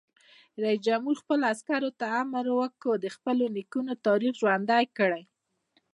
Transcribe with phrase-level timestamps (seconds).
[0.63, 5.23] رئیس جمهور خپلو عسکرو ته امر وکړ؛ د خپلو نیکونو تاریخ ژوندی کړئ!